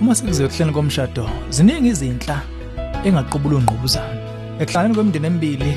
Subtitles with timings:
[0.00, 2.36] uma sekuziwe kuhleni komshado ziningi izinhla
[3.04, 4.20] engaqubula ungqubuzana
[4.60, 5.72] ekuhlanganeni kwemindeni emibili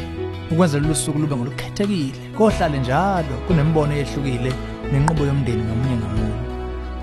[0.52, 2.20] ukwenza lolu suku lube ngolukhethekile.
[2.38, 4.52] Kohlale njalo kunembono eyehlukile
[4.92, 6.38] nenqubo yomndeni ngamunye ngamunye.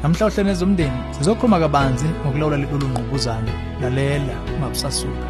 [0.02, 5.28] Namhla uhlelo nezomndeni sizokhuluma kabanzi ngokulawula lolu ngqubuzana lalela ungabusasuka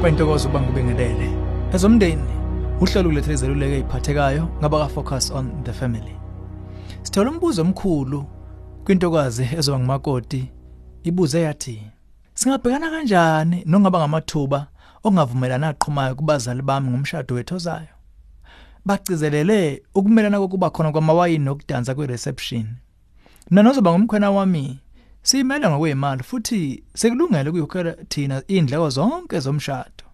[0.00, 1.28] kwayintokozo uba ngibingelele.
[1.74, 2.37] Ezomndeni
[2.80, 6.16] uhlelo kulethele izeluleko eziphathekayo ngaba ka-focus on the family.
[7.02, 8.26] Sithola umbuzo omkhulu
[8.84, 10.50] kwintokazi ezoba ngumakoti
[11.02, 11.82] ibuze yathi
[12.34, 14.66] singabhekana kanjani nongaba ngamathuba
[15.04, 17.94] ongavumelana aqhumayo kubazali bami ngomshado wethu ozayo
[18.84, 22.66] bacizelele ukumelana kokuba khona kwamawayini nokudansa kwe-reception
[23.50, 24.78] mina nozoba ngumkhwena wami
[25.22, 30.07] siyimele ngokweyimali futhi sekulungele ukuyokhokhela thina iy'ndleko zonke zomshado.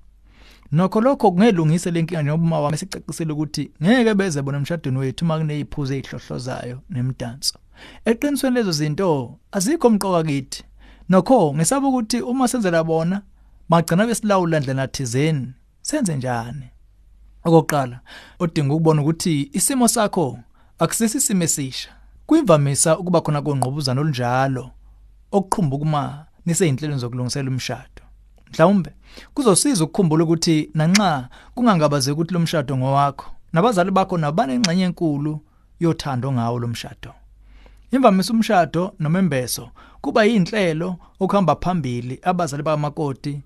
[0.74, 5.38] Nokho lokho kungelungise le nkinga njengoba wami sicacisele ukuthi ngeke beze bona emshadweni wethu uma
[5.38, 7.58] kuney'phuzo ey'hlohlozayo nemidanso
[8.04, 10.64] eqinisweni lezo zinto azikho mqoka kithi.
[11.08, 13.22] Nokho ngisaba ukuthi uma senzela bona
[13.68, 15.52] bagcina besilawula ndlela thizeni.
[15.82, 16.66] Senze njani?
[17.44, 18.00] Okokuqala
[18.38, 20.38] odinga ukubona ukuthi isimo sakho
[20.78, 21.90] akusisisimo esisha.
[22.26, 24.70] Kuyimvamisa ukuba khona kongqubuzana olunjalo
[25.36, 26.02] okuqhumba kuma
[26.46, 27.93] niseyinhlelweni zokulungisela umshado.
[28.54, 28.90] Mhlawumbe
[29.34, 35.40] kuzosiza ukukhumbula ukuthi nanxa kungangabazeki ukuthi lo mshado ngowakho nabazali bakho nabanengxenye enkulu
[35.80, 37.12] yothando ngawo lo mshado.
[37.90, 43.42] Imvamisa umshado nomembeso kuba yinhlelo okuhamba phambili abazali bakamakoti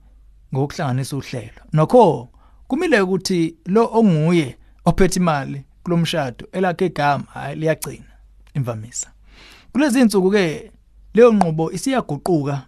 [0.54, 1.62] ngokuhlanganisa uhlelo.
[1.72, 2.28] Nokho
[2.68, 8.12] kumile ukuthi lo onguye ophethe imali kulomshado elakhe igama liyagcina.
[8.54, 9.08] Imvamisa.
[9.72, 10.72] Kulezi insuku ke
[11.14, 12.66] leyo nqubo isiyaguquka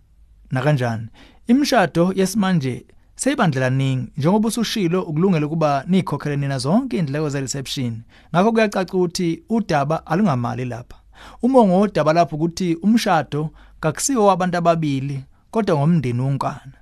[0.50, 1.08] na kanjani
[1.50, 8.02] imshado yesimanje seyibandlela ningi njengoba usushilo ukulungela kuba nikhokhele nina zonke indleko ze reception
[8.34, 10.96] ngakho kuyacaca ukuthi udaba alungamali lapha.
[11.42, 16.76] Umongo wodaba lapho ukuthi umshado kakusiwo wabantu ababili kodwa ngomndeni wonkana.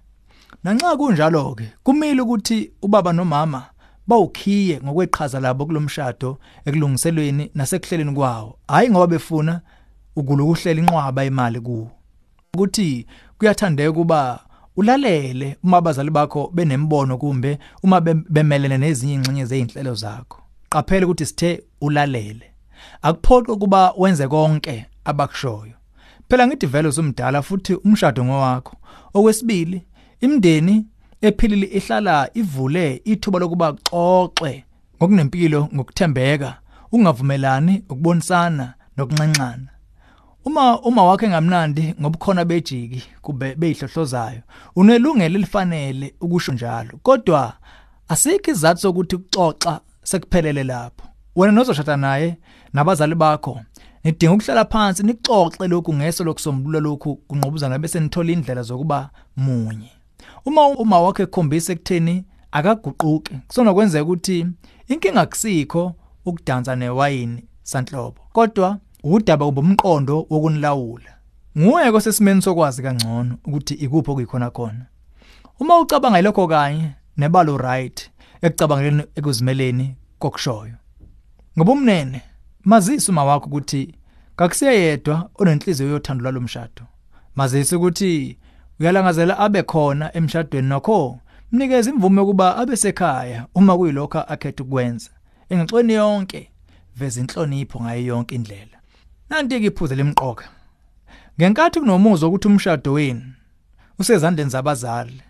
[0.64, 3.62] Nanxa kunjalo ke kumile ukuthi ubaba nomama
[4.06, 8.58] bawukhiye ngokweqhaza labo kulomshado ekulungiselweni nasekuhleleni kwawo.
[8.68, 9.60] Hayi ngoba befuna
[10.16, 11.90] ukulukuhlela inqwaba imali kuwo.
[12.54, 13.06] Ukuthi
[13.38, 14.47] kuyathandeka kuba
[14.78, 20.38] ulalele uma abazali bakho benembono kumbe uma bemelene nezinye ingxenye zezinhlelo zakho
[20.70, 22.46] qaphela ukuthi sithe ulalele.
[23.02, 25.74] Akuphoqe kuba wenze konke abakushoyo.
[26.28, 28.76] Phela ngithi vele usumdala futhi umshado ngowakho.
[29.14, 29.82] Okwesibili
[30.20, 30.86] imndeni
[31.20, 34.64] ephilile ihlala ivule ithuba lokuba xoxe
[34.96, 36.58] ngokunempilo ngokuthembeka
[36.92, 39.68] ungavumelani ukubonisana nokunxenxana.
[40.48, 44.42] Uma uma wakhe engamnandi ngobukhona bejiki kube beyihlohlozayo
[44.76, 46.98] unelungelo elifanele ukusho njalo.
[47.02, 47.52] Kodwa
[48.08, 51.06] asikho izathu sokuthi ukuxoxa sekuphelele lapho.
[51.36, 52.36] Wena nozoshada naye
[52.72, 53.60] nabazali bakho
[54.04, 59.90] nidinga ukuhlala phansi nixoxe lokhu ngeso lokusombulula lokhu kunqobuzana bese nithola indlela zokuba munye.
[60.44, 64.46] Uma uma wakhe ekhombisa ekutheni akaguquki kusona kwenzeka ukuthi
[64.88, 65.94] inkinga akusikho
[66.24, 68.20] ukudansa newayini sanhlobo.
[68.32, 71.10] Kodwa udaba ubumqondo wokunilawula.
[71.58, 74.86] Nguye kosesimeni sokwazi kangcono ukuthi ikuphi okuyikhona khona.
[75.60, 78.10] Uma ucabanga lokho kanye nebalo right
[78.42, 80.74] ekucabangeleni ekuzimeleni kokushoyo.
[81.58, 82.22] Ngobumnene
[82.64, 83.94] mazisa uma wakho ukuthi
[84.36, 86.82] kakusiyedwa onenhliziyo yothando lwalomshado
[87.36, 88.38] mazisa ukuthi
[88.80, 91.18] uyalangazela abe khona emshadweni nokho
[91.52, 95.10] mnikeze imvume yokuba abe sekhaya uma kuyilokho akhetha ukwenza.
[95.48, 96.50] Engixweni yonke
[96.96, 98.77] veza inhlonipho ngayo yonke indlela.
[99.30, 100.44] Nanti ke iphuze lemqoka
[101.40, 103.32] ngenkathi kunomuzwa ukuthi umshado wenu
[103.98, 105.22] usezandleni zabazali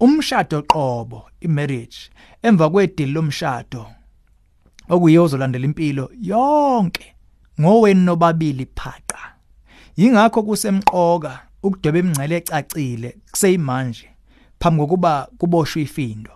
[0.00, 1.98] umshado qobo imarriage
[2.42, 3.86] emva kwedili lomshado
[4.88, 7.14] okuyiyo ozolandela impilo yonke
[7.60, 9.18] ngowenu nobabili phaqa.
[9.96, 14.08] Yingakho kusemqoka ukudweba imingcele ecacile kuseyimanje
[14.60, 16.30] phambi kokuba kuboshwe ifindo.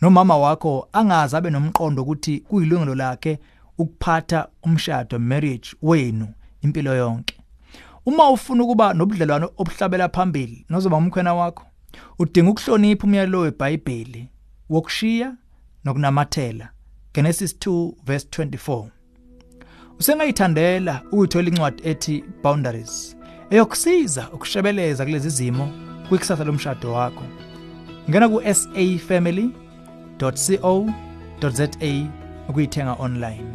[0.00, 3.38] Nomama wakho angazi abe nomqondo ukuthi kuyilungelo lakhe
[3.78, 6.28] ukuphatha umshado marriage wenu
[6.60, 7.38] impilo yonke.
[8.06, 11.64] Uma ufuna ukuba nobudlelwano obuhlabela phambili nozoba umkhwena wakho
[12.18, 14.28] udinga ukuhlonipha umyalelo weBhayibheli
[14.70, 15.36] wokushiya
[15.84, 16.68] nokunamathela.
[17.14, 18.86] Genesis 2 verse 24
[19.98, 23.16] Usengayithandela ukuthola incwadi ethi Boundaries
[23.50, 25.68] eyokusiza ukushebeleza kulezi zimo
[26.08, 27.24] kwikusasa lomshado wakho.
[28.10, 29.52] Ngena ku safamily.co.za
[32.48, 33.52] ukuyithenga online.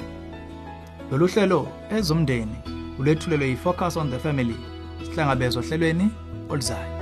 [1.11, 2.55] Lolu hlelo ezomndeni
[2.99, 4.55] ulethulelwe yifocus on the family
[5.05, 6.09] sihlangabezwa ohlelweni
[6.49, 6.96] oluzayo